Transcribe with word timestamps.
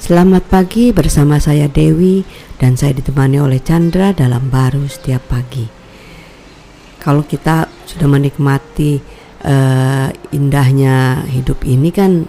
Selamat 0.00 0.48
pagi 0.48 0.96
bersama 0.96 1.36
saya 1.36 1.68
Dewi 1.68 2.24
dan 2.56 2.72
saya 2.72 2.96
ditemani 2.96 3.36
oleh 3.36 3.60
Chandra 3.60 4.16
dalam 4.16 4.48
baru 4.48 4.88
setiap 4.88 5.28
pagi. 5.28 5.68
Kalau 6.96 7.20
kita 7.20 7.68
sudah 7.84 8.08
menikmati 8.08 8.96
uh, 9.44 10.08
indahnya 10.32 11.20
hidup 11.28 11.68
ini 11.68 11.92
kan 11.92 12.24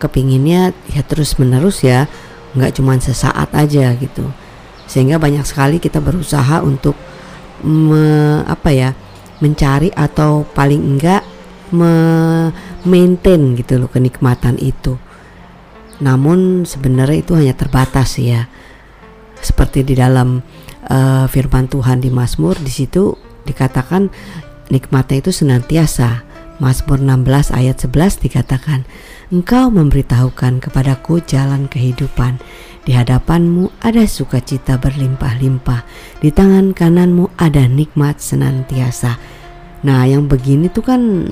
kepinginnya 0.00 0.72
ya 0.88 1.04
terus 1.04 1.36
menerus 1.36 1.84
ya, 1.84 2.08
nggak 2.56 2.80
cuma 2.80 2.96
sesaat 2.96 3.52
aja 3.52 3.92
gitu. 3.92 4.32
Sehingga 4.88 5.20
banyak 5.20 5.44
sekali 5.44 5.84
kita 5.84 6.00
berusaha 6.00 6.64
untuk 6.64 6.96
me, 7.60 8.40
apa 8.48 8.72
ya 8.72 8.96
mencari 9.44 9.92
atau 9.92 10.48
paling 10.56 10.80
enggak 10.80 11.20
me 11.76 11.92
maintain 12.88 13.52
gitu 13.52 13.76
loh 13.76 13.92
kenikmatan 13.92 14.56
itu 14.56 14.96
namun 16.00 16.64
sebenarnya 16.64 17.18
itu 17.20 17.32
hanya 17.36 17.52
terbatas 17.52 18.16
ya. 18.16 18.48
Seperti 19.42 19.82
di 19.82 19.98
dalam 19.98 20.40
uh, 20.88 21.26
firman 21.26 21.66
Tuhan 21.66 21.98
di 21.98 22.08
Mazmur 22.08 22.56
di 22.62 22.70
situ 22.70 23.18
dikatakan 23.44 24.08
nikmatnya 24.70 25.20
itu 25.20 25.30
senantiasa. 25.34 26.24
Mazmur 26.62 27.02
16 27.02 27.58
ayat 27.58 27.74
11 27.82 28.22
dikatakan, 28.22 28.86
Engkau 29.34 29.66
memberitahukan 29.72 30.62
kepadaku 30.62 31.18
jalan 31.26 31.66
kehidupan. 31.66 32.38
Di 32.86 32.94
hadapanmu 32.94 33.82
ada 33.82 34.06
sukacita 34.06 34.78
berlimpah-limpah. 34.78 35.82
Di 36.22 36.30
tangan 36.30 36.70
kananmu 36.70 37.34
ada 37.34 37.66
nikmat 37.66 38.22
senantiasa. 38.22 39.18
Nah, 39.82 40.06
yang 40.06 40.30
begini 40.30 40.70
tuh 40.70 40.86
kan 40.86 41.26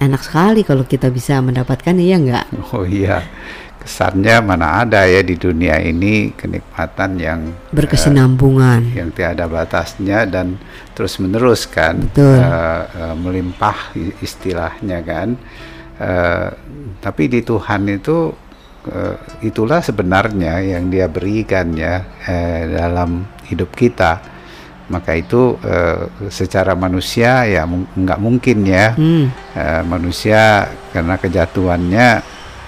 enak 0.00 0.22
sekali 0.24 0.64
kalau 0.64 0.88
kita 0.88 1.12
bisa 1.12 1.36
mendapatkan, 1.44 1.92
iya 2.00 2.16
enggak? 2.16 2.46
Oh 2.72 2.88
iya, 2.88 3.20
kesannya 3.82 4.38
mana 4.46 4.86
ada 4.86 5.02
ya 5.10 5.26
di 5.26 5.34
dunia 5.34 5.82
ini 5.82 6.30
kenikmatan 6.38 7.18
yang 7.18 7.40
berkesinambungan. 7.74 8.94
uh, 8.94 8.94
yang 8.94 9.10
tiada 9.10 9.50
batasnya 9.50 10.22
dan 10.30 10.54
terus 10.94 11.18
menerus 11.18 11.66
kan 11.66 11.98
Uh, 12.38 12.82
uh, 13.10 13.14
melimpah 13.18 13.90
istilahnya 14.22 15.02
kan. 15.02 15.34
Uh, 15.98 16.54
tapi 17.02 17.26
di 17.26 17.42
Tuhan 17.42 17.90
itu 17.90 18.30
uh, 18.86 19.16
itulah 19.42 19.82
sebenarnya 19.82 20.62
yang 20.62 20.86
dia 20.86 21.10
berikan 21.10 21.74
ya 21.74 22.06
uh, 22.06 22.60
dalam 22.70 23.26
hidup 23.50 23.74
kita. 23.74 24.30
Maka 24.86 25.18
itu 25.18 25.58
uh, 25.58 26.06
secara 26.30 26.78
manusia 26.78 27.50
ya 27.50 27.66
nggak 27.66 28.20
mungkin 28.22 28.62
ya. 28.62 28.94
Hmm. 28.94 29.26
uh, 29.58 29.82
manusia 29.82 30.70
karena 30.94 31.18
kejatuhannya 31.18 32.08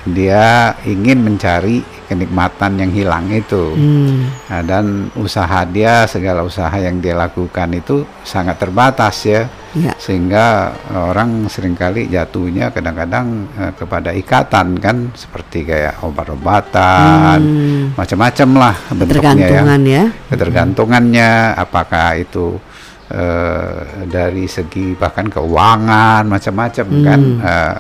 dia 0.05 0.77
ingin 0.84 1.24
mencari 1.24 1.80
kenikmatan 2.05 2.77
yang 2.77 2.92
hilang 2.92 3.27
itu 3.33 3.72
hmm. 3.72 4.52
nah, 4.52 4.60
dan 4.60 5.08
usaha 5.16 5.64
dia 5.64 6.05
segala 6.05 6.44
usaha 6.44 6.72
yang 6.77 7.00
dia 7.00 7.16
lakukan 7.16 7.72
itu 7.72 8.05
sangat 8.20 8.60
terbatas 8.60 9.25
ya, 9.25 9.48
ya. 9.72 9.97
sehingga 9.97 10.77
orang 10.92 11.48
sering 11.48 11.72
kali 11.72 12.12
jatuhnya 12.12 12.69
kadang-kadang 12.69 13.48
uh, 13.56 13.72
kepada 13.72 14.12
ikatan 14.12 14.77
kan 14.77 15.08
seperti 15.16 15.64
kayak 15.64 16.05
obat-obatan 16.05 17.41
hmm. 17.41 17.84
macam-macam 17.97 18.48
lah 18.60 18.77
bentuknya 18.92 19.48
ya. 19.48 19.64
ya 19.80 20.05
ketergantungannya 20.28 21.30
hmm. 21.56 21.62
apakah 21.64 22.20
itu 22.20 22.60
uh, 23.08 24.05
dari 24.05 24.44
segi 24.44 24.92
bahkan 24.92 25.32
keuangan 25.32 26.28
macam-macam 26.28 26.86
hmm. 26.92 27.05
kan 27.08 27.20
uh, 27.41 27.77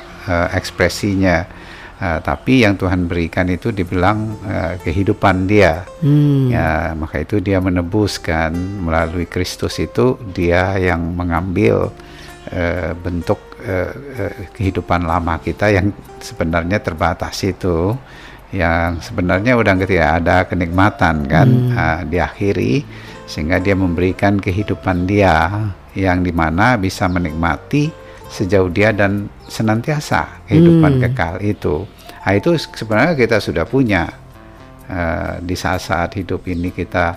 ekspresinya 0.56 1.63
Uh, 2.04 2.20
tapi 2.20 2.68
yang 2.68 2.76
Tuhan 2.76 3.08
berikan 3.08 3.48
itu 3.48 3.72
dibilang 3.72 4.36
uh, 4.44 4.76
kehidupan 4.84 5.48
dia. 5.48 5.88
Hmm. 6.04 6.52
Ya, 6.52 6.92
maka 6.92 7.24
itu 7.24 7.40
dia 7.40 7.64
menebuskan 7.64 8.52
melalui 8.84 9.24
Kristus 9.24 9.80
itu 9.80 10.20
dia 10.36 10.76
yang 10.76 11.16
mengambil 11.16 11.88
uh, 12.52 12.92
bentuk 13.00 13.40
uh, 13.64 13.96
uh, 14.20 14.34
kehidupan 14.52 15.08
lama 15.08 15.40
kita 15.40 15.72
yang 15.72 15.96
sebenarnya 16.20 16.76
terbatas 16.84 17.40
itu 17.40 17.96
yang 18.52 19.00
sebenarnya 19.00 19.56
udah 19.56 19.72
tidak 19.80 20.10
ada 20.20 20.36
kenikmatan 20.44 21.24
kan 21.24 21.48
hmm. 21.48 21.72
uh, 21.72 22.00
diakhiri 22.04 22.84
sehingga 23.24 23.64
dia 23.64 23.72
memberikan 23.72 24.36
kehidupan 24.36 25.08
dia 25.08 25.50
yang 25.96 26.20
di 26.20 26.30
mana 26.36 26.76
bisa 26.76 27.08
menikmati 27.08 28.03
sejauh 28.34 28.66
dia 28.66 28.90
dan 28.90 29.30
senantiasa 29.46 30.42
kehidupan 30.50 30.98
hmm. 30.98 31.02
kekal 31.06 31.34
itu. 31.38 31.86
Nah, 32.26 32.32
itu 32.34 32.58
sebenarnya 32.58 33.14
kita 33.14 33.38
sudah 33.38 33.62
punya 33.62 34.10
uh, 34.90 35.38
di 35.38 35.54
saat-saat 35.54 36.18
hidup 36.18 36.42
ini 36.50 36.74
kita 36.74 37.14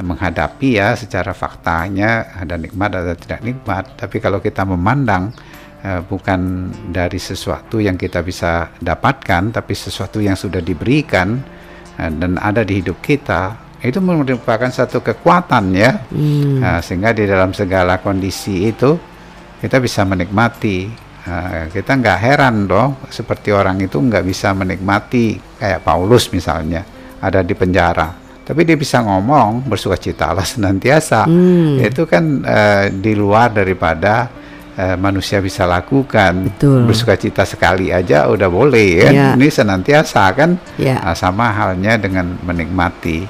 menghadapi 0.00 0.80
ya 0.80 0.98
secara 0.98 1.30
faktanya 1.36 2.34
ada 2.40 2.56
nikmat 2.56 2.96
atau 2.96 3.14
tidak 3.14 3.44
nikmat. 3.44 3.84
Tapi 3.94 4.16
kalau 4.24 4.40
kita 4.40 4.64
memandang 4.64 5.36
uh, 5.84 6.00
bukan 6.00 6.72
dari 6.88 7.20
sesuatu 7.20 7.76
yang 7.76 8.00
kita 8.00 8.24
bisa 8.24 8.72
dapatkan, 8.80 9.52
tapi 9.52 9.76
sesuatu 9.76 10.24
yang 10.24 10.34
sudah 10.34 10.64
diberikan 10.64 11.44
uh, 12.00 12.08
dan 12.08 12.40
ada 12.40 12.64
di 12.64 12.80
hidup 12.80 13.04
kita, 13.04 13.52
itu 13.84 14.00
merupakan 14.00 14.72
satu 14.72 15.04
kekuatan 15.04 15.76
ya, 15.76 15.92
hmm. 16.08 16.64
uh, 16.64 16.80
sehingga 16.80 17.12
di 17.12 17.28
dalam 17.28 17.52
segala 17.52 18.00
kondisi 18.00 18.72
itu 18.72 19.13
kita 19.64 19.80
bisa 19.80 20.04
menikmati. 20.04 20.92
Nah, 21.24 21.72
kita 21.72 21.96
nggak 21.96 22.18
heran 22.20 22.68
dong, 22.68 23.00
seperti 23.08 23.48
orang 23.48 23.80
itu 23.80 23.96
nggak 23.96 24.20
bisa 24.28 24.52
menikmati 24.52 25.40
kayak 25.56 25.80
Paulus 25.80 26.28
misalnya 26.28 26.84
ada 27.16 27.40
di 27.40 27.56
penjara, 27.56 28.12
tapi 28.44 28.68
dia 28.68 28.76
bisa 28.76 29.00
ngomong 29.00 29.64
bersuka 29.64 29.96
cita 29.96 30.36
Allah 30.36 30.44
senantiasa. 30.52 31.24
Hmm. 31.24 31.80
Itu 31.80 32.04
kan 32.04 32.44
uh, 32.44 32.92
di 32.92 33.16
luar 33.16 33.56
daripada 33.56 34.28
uh, 34.76 35.00
manusia 35.00 35.40
bisa 35.40 35.64
lakukan. 35.64 36.52
Betul. 36.52 36.84
Bersuka 36.84 37.16
cita 37.16 37.48
sekali 37.48 37.88
aja 37.88 38.28
udah 38.28 38.52
boleh 38.52 39.00
ya. 39.00 39.08
Yeah. 39.08 39.32
Ini 39.32 39.48
senantiasa 39.48 40.28
kan. 40.36 40.60
Yeah. 40.76 41.00
Nah, 41.00 41.16
sama 41.16 41.48
halnya 41.56 41.96
dengan 41.96 42.36
menikmati. 42.44 43.24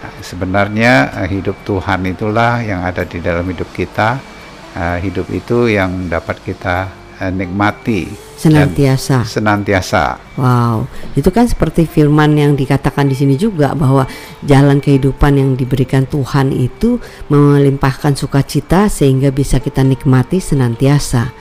Nah, 0.00 0.12
sebenarnya 0.24 1.12
uh, 1.12 1.28
hidup 1.28 1.60
Tuhan 1.68 2.08
itulah 2.08 2.64
yang 2.64 2.80
ada 2.88 3.04
di 3.04 3.20
dalam 3.20 3.44
hidup 3.44 3.68
kita 3.76 4.32
uh, 4.74 4.98
hidup 5.00 5.30
itu 5.30 5.70
yang 5.70 6.10
dapat 6.10 6.42
kita 6.42 6.90
uh, 7.22 7.32
nikmati 7.32 8.10
senantiasa. 8.34 9.24
Senantiasa. 9.24 10.20
Wow, 10.36 10.90
itu 11.16 11.30
kan 11.30 11.48
seperti 11.48 11.86
firman 11.88 12.34
yang 12.36 12.52
dikatakan 12.58 13.08
di 13.08 13.16
sini 13.16 13.34
juga 13.38 13.72
bahwa 13.72 14.04
jalan 14.44 14.82
kehidupan 14.82 15.38
yang 15.38 15.50
diberikan 15.54 16.04
Tuhan 16.04 16.52
itu 16.52 17.00
melimpahkan 17.30 18.18
sukacita 18.18 18.90
sehingga 18.90 19.32
bisa 19.32 19.62
kita 19.62 19.80
nikmati 19.80 20.42
senantiasa. 20.42 21.32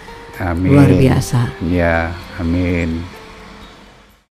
Amin. 0.41 0.73
Luar 0.73 0.89
biasa. 0.89 1.61
Ya, 1.69 2.13
amin. 2.41 3.12